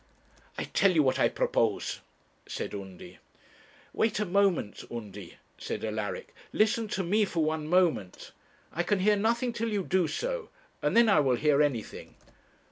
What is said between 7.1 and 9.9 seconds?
for one moment. I can hear nothing till you